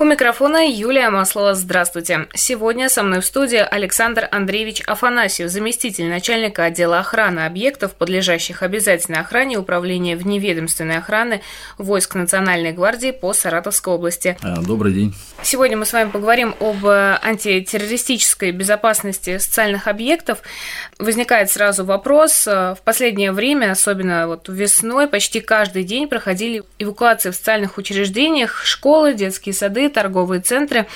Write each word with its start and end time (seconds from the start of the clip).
У 0.00 0.04
микрофона 0.04 0.64
Юлия 0.64 1.10
Маслова. 1.10 1.56
Здравствуйте. 1.56 2.28
Сегодня 2.32 2.88
со 2.88 3.02
мной 3.02 3.20
в 3.20 3.26
студии 3.26 3.58
Александр 3.58 4.28
Андреевич 4.30 4.80
Афанасьев, 4.86 5.50
заместитель 5.50 6.08
начальника 6.08 6.66
отдела 6.66 7.00
охраны 7.00 7.40
объектов, 7.40 7.96
подлежащих 7.96 8.62
обязательной 8.62 9.18
охране 9.18 9.58
Управления 9.58 10.14
вневедомственной 10.14 10.98
охраны 10.98 11.40
войск 11.78 12.14
Национальной 12.14 12.70
гвардии 12.70 13.10
по 13.10 13.32
Саратовской 13.32 13.92
области. 13.92 14.36
А, 14.40 14.62
добрый 14.62 14.92
день. 14.92 15.16
Сегодня 15.42 15.76
мы 15.76 15.84
с 15.84 15.92
вами 15.92 16.10
поговорим 16.10 16.54
об 16.60 16.86
антитеррористической 16.86 18.52
безопасности 18.52 19.38
социальных 19.38 19.88
объектов. 19.88 20.42
Возникает 21.00 21.50
сразу 21.50 21.84
вопрос. 21.84 22.46
В 22.46 22.78
последнее 22.84 23.32
время, 23.32 23.72
особенно 23.72 24.28
вот 24.28 24.48
весной, 24.48 25.08
почти 25.08 25.40
каждый 25.40 25.82
день 25.82 26.06
проходили 26.06 26.62
эвакуации 26.78 27.30
в 27.30 27.34
социальных 27.34 27.78
учреждениях, 27.78 28.64
школы, 28.64 29.14
детские 29.14 29.54
сады, 29.54 29.87
торговые 29.88 30.40
центры. 30.40 30.86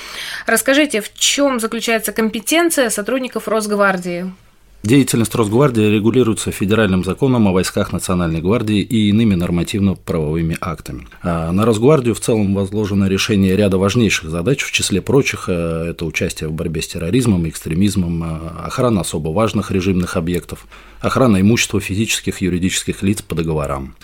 Расскажите, 0.45 1.01
в 1.01 1.13
чем 1.13 1.59
заключается 1.59 2.11
компетенция 2.11 2.89
сотрудников 2.89 3.47
Росгвардии? 3.47 4.31
Деятельность 4.83 5.33
Росгвардии 5.33 5.83
регулируется 5.83 6.51
федеральным 6.51 7.05
законом 7.05 7.47
о 7.47 7.53
войсках 7.53 7.93
Национальной 7.93 8.41
гвардии 8.41 8.81
и 8.81 9.07
иными 9.07 9.33
нормативно-правовыми 9.33 10.57
актами. 10.59 11.07
А 11.21 11.53
на 11.53 11.65
Росгвардию 11.65 12.13
в 12.13 12.19
целом 12.19 12.53
возложено 12.53 13.07
решение 13.07 13.55
ряда 13.55 13.77
важнейших 13.77 14.29
задач, 14.29 14.61
в 14.61 14.73
числе 14.73 15.01
прочих 15.01 15.45
э, 15.47 15.91
это 15.91 16.03
участие 16.03 16.49
в 16.49 16.51
борьбе 16.51 16.81
с 16.81 16.89
терроризмом, 16.89 17.47
экстремизмом, 17.47 18.23
э, 18.23 18.65
охрана 18.65 19.01
особо 19.01 19.29
важных 19.29 19.71
режимных 19.71 20.17
объектов, 20.17 20.67
охрана 20.99 21.39
имущества 21.39 21.79
физических 21.79 22.41
и 22.41 22.45
юридических 22.45 23.03
лиц 23.03 23.21
по 23.21 23.35
договорам. 23.35 23.95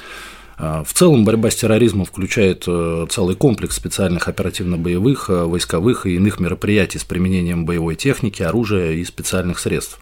А, 0.62 0.84
в 0.84 0.94
целом 0.94 1.24
борьба 1.24 1.50
с 1.50 1.56
терроризмом 1.56 2.06
включает 2.06 2.66
э, 2.68 3.08
целый 3.10 3.36
комплекс 3.36 3.78
специальных 3.78 4.28
оперативно-боевых, 4.28 5.30
э, 5.30 5.46
войсковых 5.46 6.06
и 6.06 6.16
иных 6.16 6.42
мероприятий 6.42 7.00
с 7.00 7.06
применением 7.06 7.66
боевой 7.66 7.96
техники, 7.96 8.44
оружия 8.44 8.92
и 8.92 9.06
специальных 9.06 9.58
средств. 9.60 10.00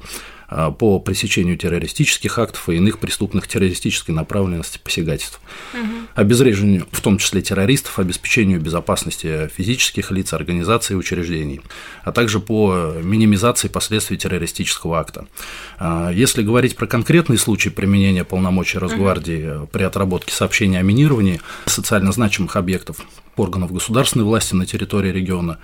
А, 0.49 0.71
по 0.71 0.99
пресечению 0.99 1.57
террористических 1.57 2.39
актов 2.39 2.69
и 2.69 2.75
иных 2.75 2.99
преступных 2.99 3.49
террористической 3.49 4.15
направленности 4.15 4.79
посягательств, 4.81 5.41
угу. 5.73 5.81
обезвреживанию, 6.15 6.87
в 6.89 7.01
том 7.01 7.17
числе 7.17 7.41
террористов, 7.41 7.99
обеспечению 7.99 8.61
безопасности 8.61 9.49
физических 9.53 10.09
лиц, 10.09 10.31
организаций 10.31 10.93
и 10.93 10.97
учреждений, 10.97 11.59
а 12.03 12.13
также 12.13 12.39
по 12.39 12.93
минимизации 13.03 13.67
последствий 13.67 14.15
террористического 14.15 14.99
акта. 14.99 15.27
А, 15.79 16.11
если 16.11 16.43
говорить 16.43 16.77
про 16.77 16.87
конкретный 16.87 17.37
случай 17.37 17.69
применения 17.69 18.23
полномочий 18.23 18.77
Росгвардии 18.77 19.57
угу. 19.57 19.67
при 19.67 19.83
отработке 19.83 20.33
сообщений 20.33 20.79
о 20.79 20.81
минировании 20.81 21.41
социально 21.65 22.13
значимых 22.13 22.55
объектов 22.55 22.97
органов 23.35 23.73
государственной 23.73 24.23
власти 24.23 24.55
на 24.55 24.65
территории 24.65 25.11
региона, 25.11 25.59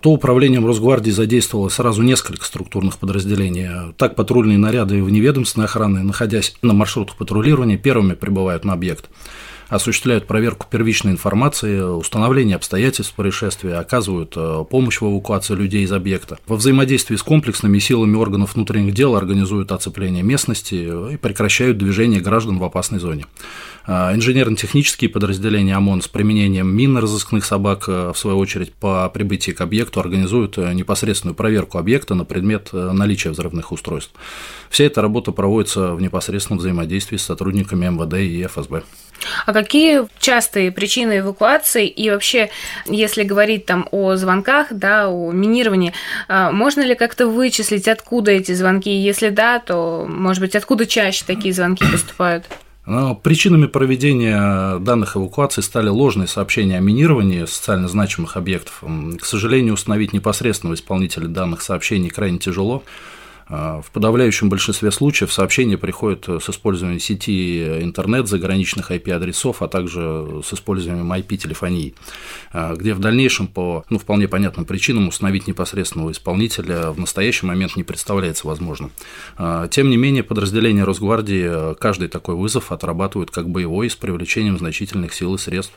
то 0.00 0.10
управлением 0.10 0.66
Росгвардии 0.66 1.10
задействовало 1.10 1.68
сразу 1.68 2.02
несколько 2.02 2.44
структурных 2.44 2.98
подразделений. 2.98 3.92
Так, 3.96 4.14
патрульные 4.14 4.58
наряды 4.58 5.02
вневедомственной 5.02 5.66
охраны, 5.66 6.02
находясь 6.02 6.56
на 6.62 6.74
маршрутах 6.74 7.16
патрулирования, 7.16 7.76
первыми 7.76 8.14
прибывают 8.14 8.64
на 8.64 8.72
объект 8.72 9.10
осуществляют 9.68 10.26
проверку 10.26 10.66
первичной 10.70 11.12
информации, 11.12 11.80
установление 11.80 12.56
обстоятельств 12.56 13.14
происшествия, 13.14 13.74
оказывают 13.74 14.34
э, 14.36 14.64
помощь 14.68 15.00
в 15.00 15.04
эвакуации 15.04 15.54
людей 15.54 15.84
из 15.84 15.92
объекта. 15.92 16.38
Во 16.46 16.56
взаимодействии 16.56 17.16
с 17.16 17.22
комплексными 17.22 17.78
силами 17.78 18.16
органов 18.16 18.54
внутренних 18.54 18.94
дел 18.94 19.16
организуют 19.16 19.72
оцепление 19.72 20.22
местности 20.22 21.12
и 21.12 21.16
прекращают 21.16 21.78
движение 21.78 22.20
граждан 22.20 22.58
в 22.58 22.64
опасной 22.64 22.98
зоне. 22.98 23.26
А, 23.90 24.14
инженерно-технические 24.14 25.08
подразделения 25.08 25.74
ОМОН 25.74 26.02
с 26.02 26.08
применением 26.08 26.68
минно-розыскных 26.68 27.42
собак, 27.42 27.84
э, 27.88 28.12
в 28.14 28.18
свою 28.18 28.36
очередь, 28.36 28.74
по 28.74 29.08
прибытии 29.08 29.52
к 29.52 29.62
объекту 29.62 30.00
организуют 30.00 30.58
э, 30.58 30.74
непосредственную 30.74 31.34
проверку 31.34 31.78
объекта 31.78 32.14
на 32.14 32.26
предмет 32.26 32.68
э, 32.74 32.92
наличия 32.92 33.30
взрывных 33.30 33.72
устройств. 33.72 34.12
Вся 34.68 34.84
эта 34.84 35.00
работа 35.00 35.32
проводится 35.32 35.94
в 35.94 36.02
непосредственном 36.02 36.58
взаимодействии 36.58 37.16
с 37.16 37.22
сотрудниками 37.22 37.86
МВД 37.86 38.14
и 38.14 38.42
ФСБ. 38.42 38.82
А 39.46 39.52
какие 39.52 40.08
частые 40.20 40.70
причины 40.72 41.18
эвакуации 41.18 41.86
и 41.88 42.10
вообще, 42.10 42.50
если 42.86 43.24
говорить 43.24 43.66
там 43.66 43.88
о 43.90 44.16
звонках, 44.16 44.68
да, 44.70 45.08
о 45.08 45.32
минировании, 45.32 45.92
можно 46.28 46.82
ли 46.82 46.94
как-то 46.94 47.26
вычислить, 47.26 47.88
откуда 47.88 48.30
эти 48.30 48.52
звонки? 48.52 48.90
Если 48.90 49.30
да, 49.30 49.58
то, 49.58 50.06
может 50.08 50.40
быть, 50.40 50.54
откуда 50.54 50.86
чаще 50.86 51.24
такие 51.26 51.52
звонки 51.52 51.84
поступают? 51.90 52.44
Причинами 53.22 53.66
проведения 53.66 54.78
данных 54.78 55.16
эвакуаций 55.16 55.62
стали 55.62 55.88
ложные 55.88 56.26
сообщения 56.26 56.78
о 56.78 56.80
минировании 56.80 57.44
социально 57.44 57.86
значимых 57.86 58.38
объектов. 58.38 58.82
К 59.20 59.24
сожалению, 59.26 59.74
установить 59.74 60.14
непосредственного 60.14 60.74
исполнителя 60.74 61.26
данных 61.26 61.60
сообщений 61.60 62.08
крайне 62.08 62.38
тяжело. 62.38 62.82
А, 63.48 63.80
в 63.80 63.90
подавляющем 63.90 64.48
большинстве 64.48 64.90
случаев 64.90 65.32
сообщения 65.32 65.78
приходят 65.78 66.28
с 66.28 66.50
использованием 66.50 67.00
сети 67.00 67.82
интернет, 67.82 68.28
заграничных 68.28 68.90
IP-адресов, 68.90 69.62
а 69.62 69.68
также 69.68 70.42
с 70.44 70.52
использованием 70.52 71.10
IP-телефонии, 71.12 71.94
а, 72.52 72.74
где 72.74 72.94
в 72.94 72.98
дальнейшем 72.98 73.46
по 73.46 73.84
ну, 73.90 73.98
вполне 73.98 74.28
понятным 74.28 74.66
причинам 74.66 75.08
установить 75.08 75.46
непосредственного 75.46 76.12
исполнителя 76.12 76.90
в 76.90 76.98
настоящий 76.98 77.46
момент 77.46 77.76
не 77.76 77.84
представляется 77.84 78.46
возможным. 78.46 78.92
А, 79.36 79.68
тем 79.68 79.90
не 79.90 79.96
менее, 79.96 80.22
подразделения 80.22 80.84
Росгвардии 80.84 81.74
каждый 81.74 82.08
такой 82.08 82.34
вызов 82.34 82.72
отрабатывают 82.72 83.30
как 83.30 83.48
боевой 83.48 83.88
с 83.88 83.96
привлечением 83.96 84.58
значительных 84.58 85.14
сил 85.14 85.34
и 85.34 85.38
средств. 85.38 85.74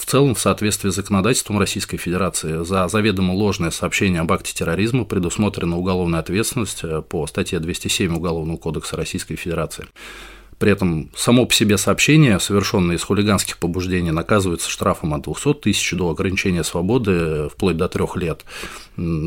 В 0.00 0.06
целом, 0.06 0.34
в 0.34 0.40
соответствии 0.40 0.88
с 0.88 0.94
законодательством 0.94 1.58
Российской 1.58 1.98
Федерации, 1.98 2.64
за 2.64 2.88
заведомо 2.88 3.32
ложное 3.32 3.70
сообщение 3.70 4.22
об 4.22 4.32
акте 4.32 4.54
терроризма 4.54 5.04
предусмотрена 5.04 5.76
уголовная 5.76 6.20
ответственность 6.20 6.80
э, 6.84 7.02
по 7.02 7.26
статье 7.26 7.60
207 7.60 8.16
Уголовного 8.16 8.56
кодекса 8.56 8.96
Российской 8.96 9.36
Федерации. 9.36 9.84
При 10.60 10.72
этом 10.72 11.08
само 11.16 11.46
по 11.46 11.54
себе 11.54 11.78
сообщение, 11.78 12.38
совершенное 12.38 12.96
из 12.96 13.02
хулиганских 13.02 13.56
побуждений, 13.56 14.10
наказывается 14.10 14.68
штрафом 14.68 15.14
от 15.14 15.22
200 15.22 15.54
тысяч 15.54 15.92
до 15.92 16.10
ограничения 16.10 16.62
свободы 16.64 17.48
вплоть 17.48 17.78
до 17.78 17.88
трех 17.88 18.14
лет. 18.14 18.44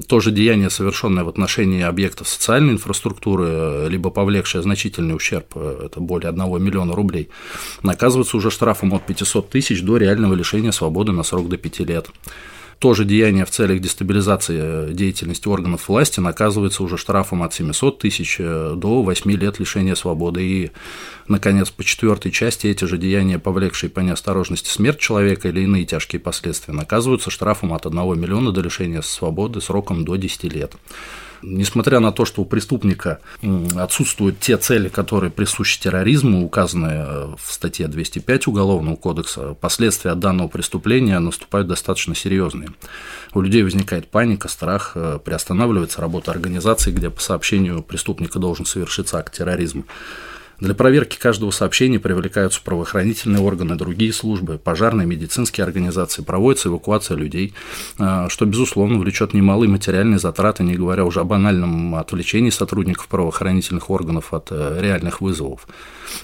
Тоже 0.08 0.30
деяние, 0.30 0.70
совершенное 0.70 1.24
в 1.24 1.30
отношении 1.30 1.82
объектов 1.82 2.28
социальной 2.28 2.74
инфраструктуры, 2.74 3.88
либо 3.90 4.12
повлекшее 4.12 4.62
значительный 4.62 5.16
ущерб, 5.16 5.48
э, 5.56 5.88
это 5.88 6.00
более 6.00 6.30
1 6.30 6.62
миллиона 6.62 6.94
рублей, 6.94 7.30
наказывается 7.82 8.38
уже 8.38 8.52
штрафом 8.52 8.94
от 8.94 9.04
500 9.08 9.50
тысяч 9.50 9.82
до 9.82 9.98
реального 9.98 10.36
лишения 10.36 10.72
свободы 10.72 11.14
на 11.14 11.24
срок 11.24 11.50
до 11.50 11.58
5 11.58 11.80
лет 11.80 12.12
тоже 12.80 13.06
деяние 13.06 13.46
в 13.46 13.50
целях 13.50 13.80
дестабилизации 13.80 14.60
э, 14.62 14.94
деятельности 14.94 15.48
органов 15.48 15.88
власти 15.88 16.20
наказывается 16.20 16.84
уже 16.84 16.98
штрафом 16.98 17.44
от 17.44 17.54
700 17.54 18.00
тысяч 18.00 18.38
э, 18.40 18.74
до 18.76 19.02
8 19.04 19.32
лет 19.32 19.60
лишения 19.60 19.96
свободы. 19.96 20.44
И, 20.44 20.72
наконец, 21.28 21.70
по 21.70 21.84
четвертой 21.84 22.32
части 22.32 22.68
эти 22.68 22.86
же 22.86 22.98
деяния, 22.98 23.40
повлекшие 23.40 23.90
по 23.90 24.00
неосторожности 24.02 24.70
смерть 24.70 25.00
человека 25.00 25.50
или 25.50 25.62
иные 25.62 25.86
тяжкие 25.86 26.20
последствия, 26.20 26.74
наказываются 26.74 27.30
штрафом 27.30 27.74
от 27.74 27.86
1 27.86 27.98
миллиона 28.20 28.52
до 28.52 28.62
лишения 28.62 29.02
свободы 29.02 29.62
сроком 29.62 30.06
до 30.06 30.16
10 30.16 30.44
лет. 30.46 30.74
Несмотря 31.46 32.00
на 32.00 32.14
то, 32.14 32.24
что 32.24 32.42
у 32.42 32.46
преступника 32.46 33.20
отсутствуют 33.76 34.40
те 34.40 34.58
цели, 34.58 34.88
которые 34.88 35.30
присущи 35.30 35.80
терроризму, 35.80 36.46
указанные 36.46 37.06
э, 37.06 37.36
в 37.38 37.52
статье 37.52 37.88
205 37.88 38.48
Уголовного 38.48 38.96
кодекса, 38.96 39.54
последствия 39.54 40.16
данного 40.16 40.48
преступления 40.48 41.20
наступают 41.20 41.68
достаточно 41.68 42.16
серьезные. 42.16 42.70
У 43.34 43.42
людей 43.42 43.62
возникает 43.64 44.08
паника, 44.10 44.48
страх, 44.48 44.94
э, 44.96 45.20
приостанавливается 45.24 46.00
работа 46.00 46.32
организации, 46.32 46.92
где 46.92 47.10
по 47.10 47.22
сообщению 47.22 47.84
преступника 47.84 48.40
должен 48.40 48.66
совершиться 48.66 49.18
акт 49.18 49.34
терроризма. 49.36 49.84
Для 50.60 50.74
проверки 50.74 51.18
каждого 51.18 51.52
сообщения 51.52 52.00
привлекаются 52.00 52.62
правоохранительные 52.64 53.42
органы, 53.42 53.76
другие 53.76 54.14
службы, 54.14 54.58
пожарные, 54.58 55.08
медицинские 55.08 55.66
организации, 55.66 56.22
проводится 56.22 56.70
эвакуация 56.70 57.18
людей, 57.18 57.54
а, 57.98 58.30
что, 58.30 58.46
безусловно, 58.46 59.00
влечет 59.00 59.34
немалые 59.34 59.70
материальные 59.70 60.20
затраты, 60.20 60.64
не 60.64 60.76
говоря 60.76 61.06
уже 61.06 61.22
о 61.22 61.24
банальном 61.24 61.96
отвлечении 61.96 62.50
сотрудников 62.50 63.08
правоохранительных 63.08 63.90
органов 63.90 64.34
от 64.34 64.48
э, 64.52 64.80
реальных 64.82 65.22
вызовов. 65.22 65.68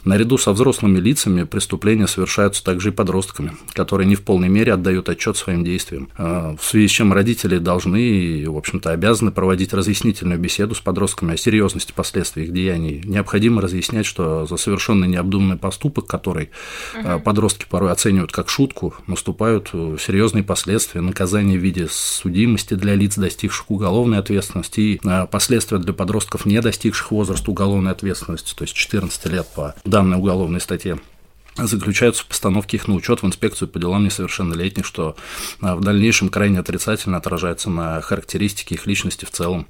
Наряду 0.05 0.37
со 0.37 0.51
взрослыми 0.51 0.99
лицами 0.99 1.43
преступления 1.43 2.07
совершаются 2.07 2.63
также 2.63 2.89
и 2.89 2.91
подростками, 2.91 3.53
которые 3.73 4.07
не 4.07 4.15
в 4.15 4.21
полной 4.21 4.49
мере 4.49 4.73
отдают 4.73 5.09
отчет 5.09 5.37
своим 5.37 5.63
действиям. 5.63 6.09
А, 6.17 6.55
в 6.55 6.63
связи 6.63 6.87
с 6.87 6.91
чем 6.91 7.13
родители 7.13 7.57
должны 7.57 8.01
и, 8.01 8.45
в 8.45 8.57
общем-то, 8.57 8.91
обязаны 8.91 9.31
проводить 9.31 9.73
разъяснительную 9.73 10.39
беседу 10.39 10.75
с 10.75 10.79
подростками 10.79 11.33
о 11.33 11.37
серьезности 11.37 11.93
последствий 11.93 12.43
их 12.43 12.53
деяний. 12.53 13.01
Необходимо 13.05 13.61
разъяснять, 13.61 14.05
что 14.05 14.18
что 14.19 14.45
за 14.45 14.57
совершенный 14.57 15.07
необдуманный 15.07 15.57
поступок, 15.57 16.05
который 16.05 16.49
угу. 16.97 17.19
подростки 17.21 17.65
порой 17.69 17.91
оценивают 17.91 18.31
как 18.31 18.49
шутку, 18.49 18.93
наступают 19.07 19.69
серьезные 19.69 20.43
последствия, 20.43 21.01
наказание 21.01 21.57
в 21.57 21.61
виде 21.61 21.87
судимости 21.89 22.73
для 22.73 22.95
лиц, 22.95 23.15
достигших 23.15 23.71
уголовной 23.71 24.17
ответственности, 24.17 24.79
и 24.79 25.01
последствия 25.31 25.77
для 25.77 25.93
подростков, 25.93 26.45
не 26.45 26.59
достигших 26.61 27.11
возраста 27.11 27.49
уголовной 27.49 27.91
ответственности, 27.91 28.53
то 28.53 28.63
есть 28.63 28.73
14 28.73 29.25
лет 29.27 29.47
по 29.55 29.75
данной 29.85 30.17
уголовной 30.17 30.59
статье 30.59 30.99
заключаются 31.63 32.23
в 32.23 32.27
постановке 32.27 32.77
их 32.77 32.87
на 32.87 32.95
учет 32.95 33.21
в 33.21 33.25
инспекцию 33.25 33.67
по 33.67 33.79
делам 33.79 34.03
несовершеннолетних, 34.03 34.85
что 34.85 35.15
в 35.61 35.81
дальнейшем 35.81 36.29
крайне 36.29 36.59
отрицательно 36.59 37.17
отражается 37.17 37.69
на 37.69 38.01
характеристике 38.01 38.75
их 38.75 38.85
личности 38.85 39.25
в 39.25 39.31
целом. 39.31 39.67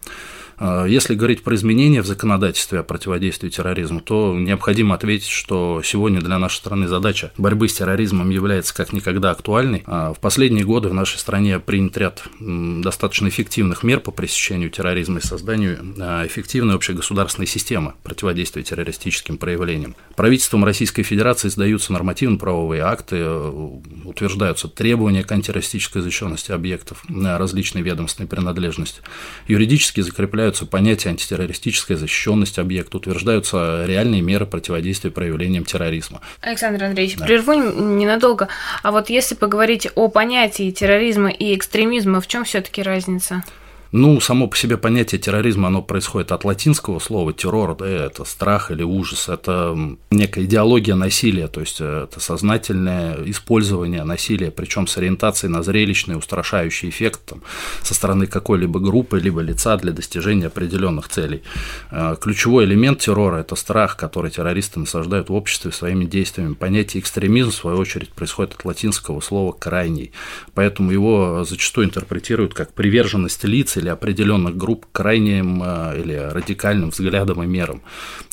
А, 0.60 0.86
если 0.86 1.16
говорить 1.16 1.42
про 1.42 1.56
изменения 1.56 2.02
в 2.02 2.06
законодательстве 2.06 2.80
о 2.80 2.84
противодействии 2.84 3.50
терроризму, 3.50 4.02
то 4.02 4.36
необходимо 4.38 4.96
ответить, 4.96 5.30
что 5.30 5.82
сегодня 5.84 6.20
для 6.20 6.38
нашей 6.38 6.58
страны 6.58 6.88
задача 6.88 7.32
борьбы 7.38 7.70
с 7.70 7.74
терроризмом 7.74 8.30
является 8.30 8.76
как 8.76 8.92
никогда 8.94 9.32
актуальной. 9.32 9.84
А, 9.86 10.14
в 10.14 10.20
последние 10.20 10.66
годы 10.66 10.90
в 10.90 10.94
нашей 10.94 11.18
стране 11.18 11.60
принят 11.60 11.98
ряд 11.98 12.24
достаточно 12.40 13.30
эффективных 13.30 13.84
мер 13.84 14.02
по 14.02 14.12
пресечению 14.12 14.70
терроризма 14.70 15.20
и 15.20 15.22
созданию 15.22 15.80
а, 16.00 16.26
эффективной 16.26 16.76
общегосударственной 16.76 17.48
системы 17.48 17.94
противодействия 18.04 18.64
террористическим 18.64 19.38
проявлениям. 19.38 19.96
Правительством 20.16 20.66
Российской 20.66 21.04
Федерации 21.04 21.48
издаются 21.80 21.94
нормативно-правовые 21.94 22.84
акты, 22.84 23.18
э, 23.18 23.70
утверждаются 24.06 24.68
требования 24.68 25.24
к 25.24 25.31
антитеррористической 25.31 26.02
защищенности 26.02 26.52
объектов 26.52 27.04
различной 27.10 27.81
ведомственной 27.81 28.28
принадлежности, 28.28 29.02
юридически 29.48 30.02
закрепляются 30.02 30.66
понятия 30.66 31.10
антитеррористическая 31.10 31.98
защищенность 31.98 32.60
объекта, 32.60 32.98
утверждаются 32.98 33.86
реальные 33.86 34.22
меры 34.22 34.46
противодействия 34.46 35.12
проявлениям 35.12 35.64
терроризма. 35.66 36.22
Александр 36.42 36.84
Андреевич, 36.84 37.18
да. 37.18 37.26
прерву 37.26 37.54
ненадолго. 37.54 38.50
А 38.84 38.92
вот 38.92 39.10
если 39.10 39.36
поговорить 39.36 39.88
о 39.96 40.10
понятии 40.10 40.72
терроризма 40.72 41.30
и 41.30 41.56
экстремизма, 41.56 42.20
в 42.22 42.28
чем 42.28 42.44
все-таки 42.44 42.84
разница? 42.84 43.44
Ну, 43.92 44.22
само 44.22 44.48
по 44.48 44.56
себе 44.56 44.78
понятие 44.78 45.20
терроризма, 45.20 45.68
оно 45.70 45.82
происходит 45.82 46.32
от 46.32 46.46
латинского 46.46 47.00
слова 47.00 47.34
террор, 47.34 47.76
да, 47.76 47.88
это 47.88 48.24
страх 48.24 48.70
или 48.70 48.84
ужас, 48.84 49.30
это 49.30 49.76
некая 50.12 50.46
идеология 50.46 50.94
насилия, 50.94 51.48
то 51.48 51.60
есть 51.60 51.78
э, 51.80 52.04
это 52.04 52.20
сознательное 52.20 53.18
использование 53.26 54.04
насилия, 54.04 54.52
причем 54.52 54.86
с 54.86 54.96
ориентацией 54.98 55.52
на 55.52 55.64
зрелищный 55.64 56.18
устрашающий 56.18 56.90
эффект 56.90 57.22
там, 57.26 57.42
со 57.82 57.96
стороны 57.96 58.28
какой-либо 58.28 58.80
группы, 58.80 59.20
либо 59.20 59.42
лица 59.42 59.76
для 59.78 59.92
достижения 59.92 60.48
определенных 60.48 61.10
целей. 61.10 61.42
Э, 61.90 62.16
ключевой 62.22 62.66
элемент 62.66 63.00
террора– 63.00 63.38
это 63.40 63.56
страх, 63.56 63.98
который 63.98 64.30
террористы 64.30 64.80
насаждают 64.80 65.30
в 65.30 65.34
обществе 65.34 65.72
своими 65.72 66.06
действиями. 66.06 66.54
Понятие 66.54 67.02
экстремизм, 67.02 67.50
в 67.50 67.56
свою 67.56 67.78
очередь, 67.80 68.10
происходит 68.10 68.54
от 68.54 68.66
латинского 68.66 69.20
слова 69.20 69.52
«крайний», 69.52 70.12
поэтому 70.54 70.92
его 70.92 71.44
зачастую 71.44 71.88
интерпретируют 71.88 72.54
как 72.54 72.74
приверженность 72.74 73.44
лиц 73.46 73.79
или 73.80 73.90
определенных 73.90 74.56
групп 74.56 74.86
крайним 74.92 75.62
э, 75.64 76.00
или 76.00 76.14
радикальным 76.14 76.90
взглядам 76.90 77.44
и 77.44 77.48
мерам, 77.48 77.81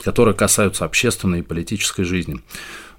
которые 0.04 0.34
касаются 0.34 0.84
общественной 0.84 1.40
и 1.40 1.42
политической 1.42 2.04
жизни. 2.04 2.40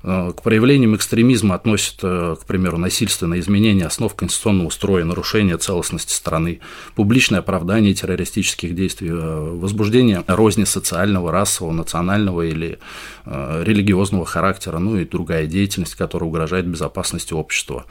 Э, 0.03 0.31
к 0.35 0.41
проявлениям 0.41 0.95
экстремизма 0.95 1.55
относят, 1.55 1.99
э, 2.03 2.35
к 2.39 2.45
примеру, 2.45 2.77
насильственное 2.77 3.39
изменение 3.39 3.85
основ 3.85 4.13
конституционного 4.13 4.69
строя, 4.69 5.05
нарушение 5.05 5.57
целостности 5.57 6.13
страны, 6.13 6.59
публичное 6.95 7.39
оправдание 7.39 7.93
террористических 7.93 8.75
действий, 8.75 9.11
возбуждение 9.11 10.23
розни 10.27 10.65
социального, 10.65 11.31
расового, 11.31 11.73
национального 11.73 12.41
или 12.43 12.79
религиозного 13.25 14.25
характера, 14.25 14.79
ну 14.79 14.97
и 14.97 15.05
другая 15.05 15.47
деятельность, 15.47 15.95
которая 15.95 16.29
угрожает 16.29 16.65
безопасности 16.65 17.33
общества. 17.33 17.85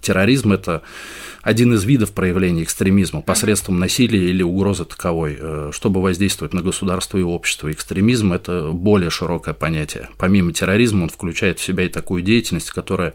Терроризм– 0.00 0.52
это 0.54 0.82
один 1.42 1.74
из 1.74 1.84
видов 1.84 2.12
проявления 2.12 2.62
экстремизма 2.62 3.22
посредством 3.22 3.78
насилия 3.78 4.28
или 4.28 4.42
угрозы 4.42 4.84
таковой, 4.84 5.36
э, 5.38 5.70
чтобы 5.72 6.02
воздействовать 6.02 6.54
на 6.54 6.62
государство 6.62 7.18
и 7.18 7.22
общество. 7.22 7.70
Экстремизм– 7.70 8.32
это 8.34 8.70
более 8.72 9.10
широкое 9.10 9.54
понятие. 9.54 10.08
Помимо 10.18 10.52
терроризма 10.52 11.04
он 11.04 11.08
включает 11.08 11.49
в 11.58 11.62
себя 11.62 11.84
и 11.84 11.88
такую 11.88 12.22
деятельность, 12.22 12.70
которая 12.70 13.14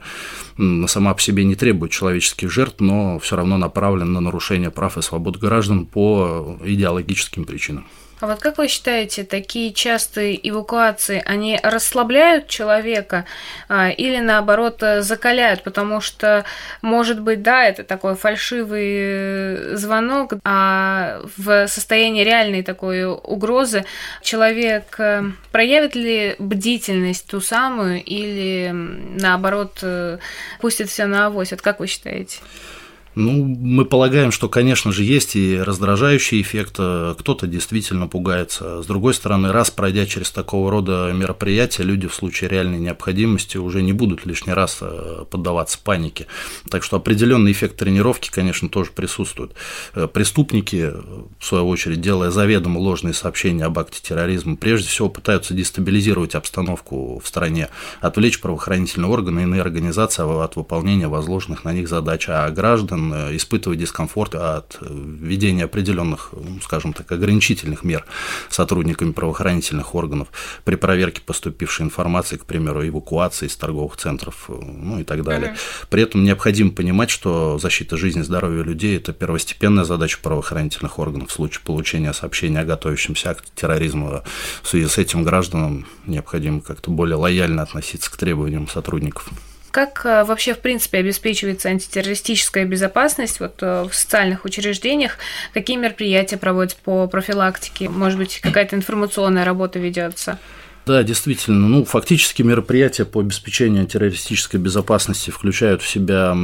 сама 0.87 1.13
по 1.13 1.21
себе 1.21 1.43
не 1.43 1.55
требует 1.55 1.91
человеческих 1.91 2.51
жертв, 2.51 2.79
но 2.79 3.19
все 3.19 3.35
равно 3.35 3.57
направлена 3.57 4.11
на 4.11 4.19
нарушение 4.19 4.71
прав 4.71 4.97
и 4.97 5.01
свобод 5.01 5.37
граждан 5.37 5.85
по 5.85 6.57
идеологическим 6.63 7.45
причинам. 7.45 7.87
А 8.25 8.27
вот 8.27 8.39
как 8.39 8.57
вы 8.57 8.67
считаете, 8.69 9.23
такие 9.23 9.71
частые 9.71 10.49
эвакуации, 10.49 11.21
они 11.27 11.59
расслабляют 11.61 12.47
человека 12.47 13.25
а, 13.69 13.89
или 13.89 14.17
наоборот 14.17 14.81
закаляют? 15.01 15.61
Потому 15.61 16.01
что, 16.01 16.43
может 16.81 17.21
быть, 17.21 17.43
да, 17.43 17.65
это 17.65 17.83
такой 17.83 18.15
фальшивый 18.15 18.87
э, 18.87 19.75
звонок, 19.75 20.33
а 20.43 21.21
в 21.37 21.67
состоянии 21.67 22.23
реальной 22.23 22.63
такой 22.63 23.05
угрозы 23.05 23.85
человек 24.23 24.95
э, 24.97 25.21
проявит 25.51 25.93
ли 25.93 26.35
бдительность 26.39 27.27
ту 27.27 27.41
самую 27.41 28.03
или 28.03 28.71
наоборот 28.73 29.77
э, 29.83 30.17
пустит 30.61 30.89
все 30.89 31.05
на 31.05 31.27
авось? 31.27 31.51
Вот 31.51 31.61
как 31.61 31.79
вы 31.79 31.85
считаете? 31.85 32.39
Ну, 33.15 33.45
мы 33.45 33.85
полагаем, 33.85 34.31
что, 34.31 34.49
конечно 34.49 34.91
же, 34.91 35.03
есть 35.03 35.37
и 35.37 35.57
раздражающий 35.57 36.41
эффект, 36.41 36.75
э, 36.79 37.15
кто-то 37.17 37.47
действительно 37.47 38.07
пугается. 38.07 38.83
С 38.83 38.85
другой 38.85 39.13
стороны, 39.13 39.53
раз 39.53 39.71
пройдя 39.71 40.05
через 40.05 40.31
такого 40.31 40.69
рода 40.69 41.11
мероприятия, 41.13 41.83
люди 41.83 42.09
в 42.09 42.13
случае 42.13 42.49
реальной 42.49 42.77
необходимости 42.77 43.55
уже 43.55 43.81
не 43.81 43.93
будут 43.93 44.25
лишний 44.25 44.51
раз 44.51 44.79
э, 44.81 45.23
поддаваться 45.29 45.79
панике. 45.81 46.27
Так 46.69 46.83
что 46.83 46.97
определенный 46.97 47.53
эффект 47.53 47.77
тренировки, 47.77 48.29
конечно, 48.29 48.67
тоже 48.67 48.91
присутствует. 48.91 49.53
Э, 49.93 50.07
преступники, 50.07 50.91
в 51.39 51.45
свою 51.45 51.69
очередь, 51.69 52.01
делая 52.01 52.31
заведомо 52.31 52.79
ложные 52.79 53.13
сообщения 53.13 53.63
об 53.63 53.79
акте 53.79 54.01
терроризма, 54.01 54.57
прежде 54.57 54.89
всего 54.89 55.07
пытаются 55.07 55.53
дестабилизировать 55.53 56.35
обстановку 56.35 57.21
в 57.23 57.27
стране, 57.27 57.69
отвлечь 58.01 58.41
правоохранительные 58.41 59.09
органы 59.09 59.39
и 59.39 59.43
иные 59.43 59.61
организации 59.61 60.23
от 60.43 60.57
выполнения 60.57 61.07
возложенных 61.07 61.63
на 61.63 61.71
них 61.71 61.87
задач, 61.87 62.25
а 62.27 62.49
граждан 62.49 63.04
Э, 63.13 63.35
испытывать 63.35 63.79
дискомфорт 63.79 64.35
от 64.35 64.77
введения 64.81 65.65
определенных, 65.65 66.31
скажем 66.63 66.93
так, 66.93 67.11
ограничительных 67.11 67.83
мер 67.83 68.05
сотрудниками 68.49 69.11
правоохранительных 69.11 69.95
органов 69.95 70.29
при 70.63 70.75
проверке 70.75 71.21
поступившей 71.21 71.85
информации, 71.85 72.37
к 72.37 72.45
примеру, 72.45 72.87
эвакуации 72.87 73.47
из 73.47 73.55
торговых 73.55 73.97
центров, 73.97 74.45
э, 74.47 74.53
ну 74.53 74.99
и 74.99 75.03
так 75.03 75.23
далее. 75.23 75.55
При 75.89 76.03
этом 76.03 76.23
необходимо 76.23 76.71
понимать, 76.71 77.09
что 77.09 77.57
защита 77.57 77.97
жизни 77.97 78.21
и 78.21 78.23
здоровья 78.23 78.63
людей– 78.63 78.97
это 78.97 79.13
первостепенная 79.13 79.83
задача 79.83 80.19
правоохранительных 80.21 80.99
органов 80.99 81.29
в 81.29 81.33
случае 81.33 81.63
получения 81.65 82.13
сообщения 82.13 82.61
о 82.61 82.65
готовящемся 82.65 83.31
акте 83.31 83.51
терроризма. 83.55 84.23
В 84.61 84.67
связи 84.67 84.87
с 84.87 84.97
этим 84.97 85.23
гражданам 85.23 85.85
необходимо 86.05 86.61
как-то 86.61 86.91
более 86.91 87.15
лояльно 87.15 87.61
относиться 87.61 88.11
к 88.11 88.17
требованиям 88.17 88.67
сотрудников. 88.67 89.29
Как 89.75 90.05
э, 90.05 90.23
вообще, 90.23 90.53
в 90.53 90.59
принципе, 90.59 90.99
обеспечивается 90.99 91.67
антитеррористическая 91.67 92.63
безопасность 92.63 93.41
вот 93.41 93.55
э, 93.61 93.83
в 93.83 93.93
социальных 93.93 94.45
учреждениях? 94.45 95.17
Какие 95.53 95.75
мероприятия 95.75 96.37
проводятся 96.37 96.77
по 96.81 97.07
профилактике? 97.07 97.89
Может 97.89 98.17
быть, 98.17 98.39
какая-то 98.39 98.77
информационная 98.77 99.43
работа 99.43 99.77
ведется? 99.77 100.39
Да, 100.85 101.01
действительно. 101.01 101.67
Ну, 101.67 101.83
фактически 101.83 102.43
мероприятия 102.43 103.05
по 103.05 103.19
обеспечению 103.19 103.87
террористической 103.87 104.59
безопасности 104.59 105.31
включают 105.31 105.81
в 105.81 105.89
себя 105.89 106.37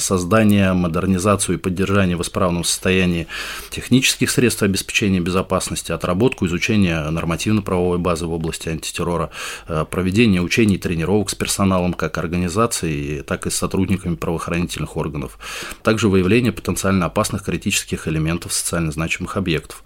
создание, 0.00 0.72
модернизацию 0.72 1.56
и 1.56 1.60
поддержание 1.60 2.16
в 2.16 2.22
исправном 2.22 2.64
состоянии 2.64 3.28
технических 3.70 4.30
средств 4.30 4.64
обеспечения 4.64 5.20
безопасности, 5.20 5.92
отработку, 5.92 6.46
изучение 6.46 7.08
нормативно-правовой 7.08 7.98
базы 7.98 8.26
в 8.26 8.32
области 8.32 8.68
антитеррора, 8.68 9.30
э, 9.68 9.84
проведение 9.88 10.42
учений 10.42 10.76
тренировок 10.76 11.30
с 11.30 11.36
персоналом 11.36 11.94
как 11.94 12.18
организации, 12.18 13.20
так 13.20 13.46
и 13.46 13.50
с 13.50 13.54
сотрудниками 13.54 14.16
правоохранительных 14.16 14.96
органов. 14.96 15.38
Также 15.84 16.08
выявление 16.08 16.50
потенциально 16.50 17.06
опасных 17.06 17.44
критических 17.44 18.08
элементов 18.08 18.52
социально 18.52 18.90
значимых 18.90 19.36
объектов. 19.36 19.84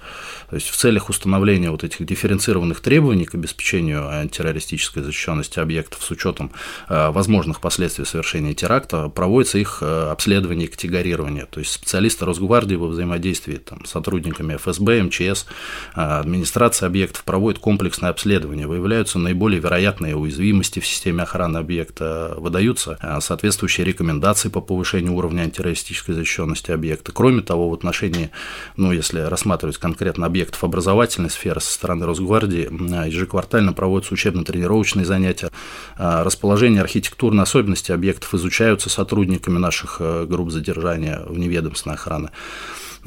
То 0.48 0.56
есть 0.56 0.68
в 0.68 0.76
целях 0.76 1.10
установления 1.10 1.70
вот 1.70 1.84
этих 1.84 2.04
дифференцированных 2.06 2.80
требований 2.80 3.26
к 3.26 3.34
обеспечению 3.34 4.08
антитеррористической 4.08 5.02
защищенности 5.02 5.58
объектов 5.58 6.02
с 6.02 6.10
учетом 6.10 6.52
э, 6.88 7.10
возможных 7.10 7.60
последствий 7.60 8.06
совершения 8.06 8.54
теракта 8.54 9.08
проводится 9.08 9.58
их 9.58 9.78
э, 9.82 10.08
обследование 10.10 10.66
и 10.66 10.70
категорирование. 10.70 11.46
То 11.46 11.60
есть 11.60 11.72
специалисты 11.72 12.24
Росгвардии 12.24 12.76
во 12.76 12.88
взаимодействии 12.88 13.56
там, 13.56 13.84
с 13.84 13.90
сотрудниками 13.90 14.56
ФСБ, 14.56 15.02
МЧС, 15.02 15.46
э, 15.94 16.00
администрации 16.00 16.86
объектов 16.86 17.24
проводят 17.24 17.60
комплексное 17.60 18.10
обследование, 18.10 18.66
выявляются 18.66 19.18
наиболее 19.18 19.60
вероятные 19.60 20.16
уязвимости 20.16 20.80
в 20.80 20.86
системе 20.86 21.24
охраны 21.24 21.58
объекта, 21.58 22.34
выдаются 22.38 22.98
соответствующие 23.20 23.84
рекомендации 23.84 24.48
по 24.48 24.60
повышению 24.60 25.14
уровня 25.14 25.42
антитеррористической 25.42 26.14
защищенности 26.14 26.70
объекта. 26.70 27.12
Кроме 27.12 27.42
того, 27.42 27.68
в 27.68 27.74
отношении, 27.74 28.30
ну, 28.76 28.92
если 28.92 29.20
рассматривать 29.20 29.78
конкретно 29.78 30.26
объектов 30.38 30.62
образовательной 30.62 31.30
сферы 31.30 31.60
со 31.60 31.72
стороны 31.72 32.06
Росгвардии, 32.06 32.68
ежеквартально 33.08 33.72
проводится 33.72 33.98
проводятся 33.98 34.14
учебно-тренировочные 34.14 35.04
занятия, 35.04 35.50
расположение 35.96 36.82
архитектурной 36.82 37.42
особенности 37.42 37.90
объектов 37.90 38.34
изучаются 38.34 38.88
сотрудниками 38.88 39.58
наших 39.58 40.00
групп 40.28 40.50
задержания 40.50 41.22
вневедомственной 41.26 41.96
охраны. 41.96 42.30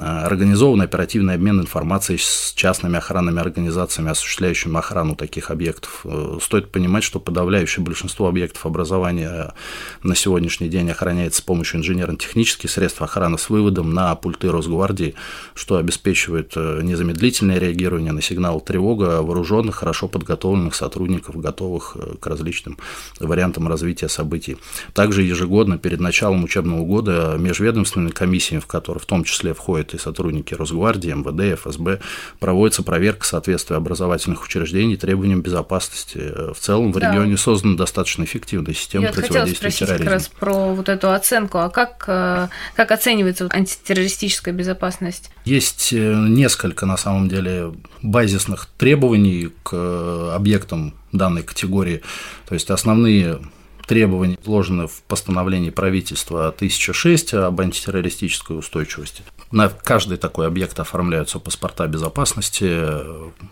Э, 0.02 0.26
организован 0.26 0.82
оперативный 0.82 1.36
обмен 1.36 1.62
информацией 1.62 2.18
с 2.18 2.54
частными 2.56 2.98
охранными 2.98 3.40
организациями, 3.40 4.10
осуществляющими 4.10 4.76
охрану 4.78 5.16
таких 5.16 5.52
объектов. 5.52 6.02
Э, 6.06 6.40
стоит 6.42 6.72
понимать, 6.72 7.04
что 7.04 7.20
подавляющее 7.20 7.86
большинство 7.86 8.28
объектов 8.28 8.66
образования 8.66 9.54
на 10.02 10.16
сегодняшний 10.16 10.70
день 10.70 10.90
охраняется 10.90 11.42
с 11.42 11.44
помощью 11.44 11.80
инженерно-технических 11.80 12.72
средств 12.72 13.02
охраны 13.04 13.38
с 13.38 13.50
выводом 13.52 13.94
на 13.94 14.16
пульты 14.16 14.52
Росгвардии, 14.52 15.14
что 15.54 15.78
обеспечивает 15.78 16.54
э, 16.56 16.82
незамедлительное 16.82 17.60
реагирование 17.60 18.12
на 18.12 18.24
сигнал 18.24 18.60
тревога 18.60 19.22
вооруженных, 19.22 19.76
хорошо 19.76 20.08
подготовленных 20.08 20.74
сотрудников, 20.74 21.40
готовых 21.40 21.96
к 22.20 22.26
различным 22.26 22.80
вариантам 23.20 23.68
развития 23.68 24.10
событий. 24.10 24.58
Также 24.94 25.22
ежегодно 25.22 25.78
перед 25.78 26.00
началом 26.00 26.44
учебного 26.44 26.84
года 26.86 27.36
межведомственными 27.38 28.10
комиссиями, 28.10 28.62
в 28.62 28.66
которые 28.66 29.00
в 29.00 29.06
том 29.06 29.24
числе 29.24 29.54
входят 29.54 29.91
и 29.94 29.98
сотрудники 29.98 30.54
Росгвардии, 30.54 31.12
МВД, 31.12 31.60
ФСБ, 31.60 32.00
проводится 32.40 32.84
проверка 32.84 33.26
соответствия 33.26 33.78
образовательных 33.78 34.44
учреждений 34.44 34.98
требованиям 34.98 35.42
безопасности. 35.42 36.32
В 36.54 36.60
целом 36.60 36.92
в 36.92 37.00
да. 37.00 37.12
регионе 37.12 37.38
создана 37.38 37.76
достаточно 37.76 38.24
эффективная 38.24 38.74
система 38.74 39.06
Я 39.06 39.14
противодействия 39.14 39.70
хотела 39.70 39.88
спросить 39.88 40.06
как 40.06 40.14
раз 40.14 40.28
про 40.28 40.74
вот 40.74 40.90
эту 40.90 41.12
оценку. 41.12 41.60
А 41.60 41.70
как, 41.70 42.06
э, 42.08 42.48
как 42.76 42.92
оценивается 42.92 43.48
антитеррористическая 43.52 44.54
безопасность? 44.54 45.32
Есть 45.46 45.94
э, 45.94 45.98
несколько, 45.98 46.86
на 46.86 46.98
самом 46.98 47.30
деле, 47.30 47.74
базисных 48.02 48.68
требований 48.78 49.50
к 49.64 49.74
э, 49.74 50.32
объектам 50.34 50.94
данной 51.12 51.44
категории. 51.44 52.02
То 52.48 52.54
есть 52.54 52.70
основные 52.70 53.40
требований, 53.88 54.38
вложены 54.46 54.88
в 54.88 55.02
постановлении 55.04 55.70
правительства 55.70 56.48
1006 56.48 57.34
об 57.34 57.60
антитеррористической 57.60 58.58
устойчивости. 58.58 59.24
На 59.52 59.70
каждый 59.70 60.18
такой 60.18 60.48
объект 60.48 60.80
оформляются 60.80 61.40
паспорта 61.40 61.88
безопасности. 61.88 62.88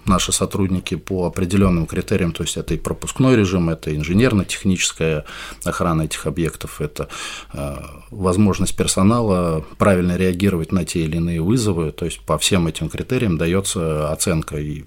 Наши 0.06 0.32
сотрудники 0.32 0.96
по 0.96 1.26
определенным 1.28 1.86
критериям, 1.86 2.32
то 2.32 2.44
есть 2.44 2.58
это 2.58 2.74
и 2.74 2.78
пропускной 2.78 3.36
режим, 3.36 3.70
это 3.70 3.96
инженерно-техническая 3.96 5.26
охрана 5.66 6.04
этих 6.04 6.26
объектов, 6.26 6.80
это 6.80 7.10
э, 7.54 7.76
возможность 8.12 8.76
персонала 8.76 9.66
правильно 9.78 10.16
реагировать 10.16 10.72
на 10.72 10.86
те 10.86 11.02
или 11.02 11.18
иные 11.18 11.42
вызовы. 11.42 11.92
То 11.92 12.06
есть 12.06 12.22
по 12.22 12.38
всем 12.38 12.68
этим 12.68 12.90
критериям 12.90 13.38
дается 13.38 14.12
оценка, 14.12 14.58
и 14.58 14.86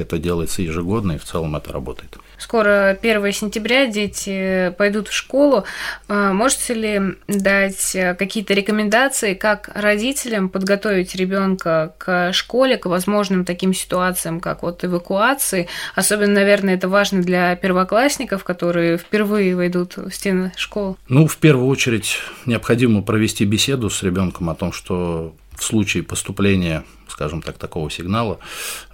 это 0.00 0.18
делается 0.18 0.62
ежегодно, 0.62 1.12
и 1.12 1.18
в 1.18 1.24
целом 1.24 1.56
это 1.56 1.72
работает. 1.72 2.16
Скоро 2.38 2.98
1 3.00 3.32
сентября 3.32 3.86
дети 3.86 4.74
пойдут 4.78 5.08
в 5.08 5.12
школу. 5.12 5.64
А, 6.08 6.32
можете 6.32 6.74
ли 6.74 7.00
дать 7.28 7.96
какие-то 8.18 8.54
рекомендации, 8.54 9.34
как 9.34 9.70
родителям 9.74 10.48
подготовить 10.48 11.14
ребенка 11.14 11.94
к 11.98 12.32
школе, 12.32 12.78
к 12.78 12.86
возможным 12.86 13.44
таким 13.44 13.74
ситуациям, 13.74 14.40
как 14.40 14.62
вот 14.62 14.84
эвакуации? 14.84 15.68
Особенно, 15.94 16.34
наверное, 16.34 16.74
это 16.74 16.88
важно 16.88 17.22
для 17.22 17.54
первоклассников, 17.56 18.42
которые 18.42 18.96
впервые 18.96 19.54
войдут 19.54 19.96
в 19.96 20.10
стены 20.10 20.52
школы. 20.56 20.96
Ну, 21.08 21.26
в 21.26 21.36
первую 21.36 21.68
очередь, 21.68 22.18
необходимо 22.46 23.02
провести 23.02 23.44
беседу 23.44 23.90
с 23.90 24.02
ребенком 24.02 24.48
о 24.50 24.54
том, 24.54 24.72
что 24.72 25.34
в 25.60 25.64
случае 25.64 26.02
поступления, 26.02 26.84
скажем 27.06 27.42
так, 27.42 27.58
такого 27.58 27.90
сигнала, 27.90 28.38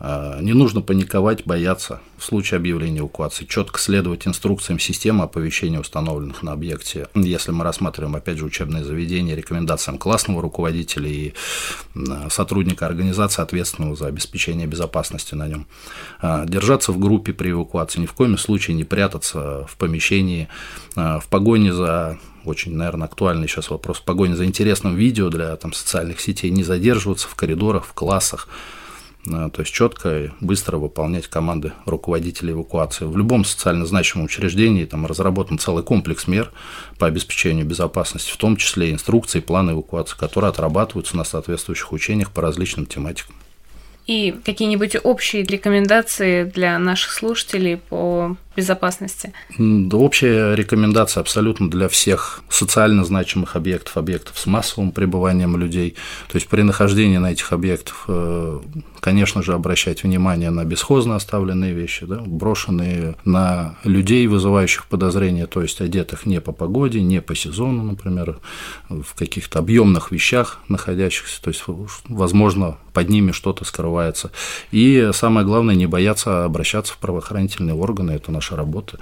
а, 0.00 0.40
не 0.40 0.52
нужно 0.52 0.80
паниковать, 0.80 1.44
бояться. 1.46 2.00
В 2.18 2.24
случае 2.24 2.56
объявления 2.58 2.98
эвакуации 2.98 3.44
четко 3.44 3.78
следовать 3.78 4.26
инструкциям 4.26 4.80
системы 4.80 5.22
оповещения, 5.22 5.78
установленных 5.78 6.42
на 6.42 6.52
объекте. 6.52 7.06
Если 7.14 7.52
мы 7.52 7.62
рассматриваем, 7.62 8.16
опять 8.16 8.38
же, 8.38 8.44
учебные 8.44 8.82
заведения, 8.82 9.36
рекомендациям 9.36 9.96
классного 9.96 10.42
руководителя 10.42 11.08
и 11.08 11.34
а, 11.94 12.28
сотрудника 12.30 12.86
организации, 12.86 13.42
ответственного 13.42 13.94
за 13.94 14.08
обеспечение 14.08 14.66
безопасности 14.66 15.36
на 15.36 15.46
нем. 15.46 15.68
А, 16.20 16.46
держаться 16.46 16.90
в 16.90 16.98
группе 16.98 17.32
при 17.32 17.52
эвакуации, 17.52 18.00
ни 18.00 18.06
в 18.06 18.12
коем 18.12 18.36
случае 18.38 18.76
не 18.76 18.82
прятаться 18.82 19.66
в 19.68 19.76
помещении, 19.76 20.48
в 20.96 21.24
погоне 21.30 21.72
за 21.72 22.18
очень, 22.46 22.74
наверное, 22.76 23.06
актуальный 23.06 23.48
сейчас 23.48 23.70
вопрос 23.70 24.00
погони 24.00 24.34
за 24.34 24.44
интересным 24.44 24.94
видео 24.94 25.28
для 25.28 25.54
там, 25.56 25.72
социальных 25.72 26.20
сетей, 26.20 26.50
не 26.50 26.64
задерживаться 26.64 27.28
в 27.28 27.34
коридорах, 27.34 27.84
в 27.84 27.92
классах, 27.92 28.48
э, 29.26 29.50
то 29.52 29.60
есть 29.60 29.72
четко 29.72 30.24
и 30.24 30.30
быстро 30.40 30.78
выполнять 30.78 31.26
команды 31.26 31.72
руководителей 31.84 32.52
эвакуации. 32.52 33.04
В 33.04 33.16
любом 33.16 33.44
социально 33.44 33.86
значимом 33.86 34.26
учреждении 34.26 34.84
там 34.84 35.06
разработан 35.06 35.58
целый 35.58 35.82
комплекс 35.82 36.26
мер 36.26 36.52
по 36.98 37.06
обеспечению 37.06 37.66
безопасности, 37.66 38.32
в 38.32 38.36
том 38.36 38.56
числе 38.56 38.92
инструкции, 38.92 39.40
планы 39.40 39.72
эвакуации, 39.72 40.16
которые 40.16 40.50
отрабатываются 40.50 41.16
на 41.16 41.24
соответствующих 41.24 41.92
учениях 41.92 42.30
по 42.30 42.42
различным 42.42 42.86
тематикам. 42.86 43.34
И 44.06 44.38
какие-нибудь 44.44 44.96
общие 45.02 45.42
рекомендации 45.42 46.44
для 46.44 46.78
наших 46.78 47.12
слушателей 47.12 47.76
по 47.76 48.36
безопасности? 48.56 49.32
Да, 49.58 49.96
общая 49.96 50.54
рекомендация 50.54 51.20
абсолютно 51.20 51.70
для 51.70 51.88
всех 51.88 52.42
социально 52.48 53.04
значимых 53.04 53.56
объектов, 53.56 53.96
объектов 53.96 54.38
с 54.38 54.46
массовым 54.46 54.90
пребыванием 54.90 55.56
людей. 55.56 55.94
То 56.28 56.36
есть 56.36 56.48
при 56.48 56.62
нахождении 56.62 57.18
на 57.18 57.32
этих 57.32 57.52
объектах, 57.52 58.04
э, 58.08 58.60
конечно 59.00 59.42
же, 59.42 59.52
обращать 59.52 60.02
внимание 60.02 60.50
на 60.50 60.64
бесхозно 60.64 61.16
оставленные 61.16 61.72
вещи, 61.72 62.06
да, 62.06 62.22
брошенные 62.24 63.14
на 63.24 63.76
людей, 63.84 64.26
вызывающих 64.26 64.86
подозрения, 64.86 65.46
то 65.46 65.62
есть 65.62 65.80
одетых 65.80 66.26
не 66.26 66.40
по 66.40 66.52
погоде, 66.52 67.00
не 67.00 67.20
по 67.20 67.34
сезону, 67.34 67.82
например, 67.82 68.38
в 68.88 69.14
каких-то 69.14 69.58
объемных 69.58 70.10
вещах 70.10 70.60
находящихся, 70.68 71.42
то 71.42 71.50
есть, 71.50 71.64
возможно, 72.08 72.78
под 72.92 73.08
ними 73.10 73.32
что-то 73.32 73.64
скрывается. 73.64 74.30
И 74.70 75.10
самое 75.12 75.46
главное, 75.46 75.74
не 75.74 75.86
бояться 75.86 76.44
обращаться 76.44 76.94
в 76.94 76.98
правоохранительные 76.98 77.74
органы, 77.74 78.12
это 78.12 78.32
наш 78.32 78.45
наша 78.46 78.56
работа. 78.56 78.98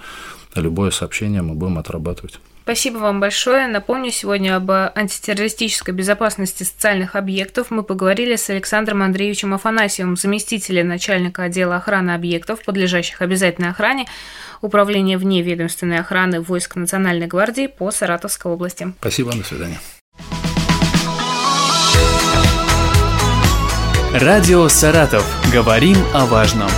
Любое 0.54 0.90
сообщение 0.90 1.42
мы 1.42 1.54
будем 1.54 1.78
отрабатывать. 1.78 2.38
Спасибо 2.62 2.96
вам 2.96 3.20
большое. 3.20 3.66
Напомню, 3.66 4.10
сегодня 4.10 4.56
об 4.56 4.70
антитеррористической 4.70 5.92
безопасности 5.92 6.62
социальных 6.62 7.14
объектов 7.14 7.70
мы 7.70 7.82
поговорили 7.82 8.36
с 8.36 8.48
Александром 8.48 9.02
Андреевичем 9.02 9.52
Афанасьевым, 9.52 10.16
заместителем 10.16 10.88
начальника 10.88 11.42
отдела 11.42 11.76
охраны 11.76 12.12
объектов, 12.12 12.64
подлежащих 12.64 13.20
обязательной 13.20 13.70
охране, 13.70 14.06
Управления 14.62 15.18
вневедомственной 15.18 15.98
охраны 15.98 16.40
войск 16.40 16.76
Национальной 16.76 17.26
гвардии 17.26 17.66
по 17.66 17.90
Саратовской 17.90 18.50
области. 18.50 18.94
Спасибо, 18.98 19.32
до 19.32 19.44
свидания. 19.44 19.78
Радио 24.14 24.68
«Саратов». 24.68 25.26
Говорим 25.52 25.98
о 26.14 26.24
важном. 26.24 26.70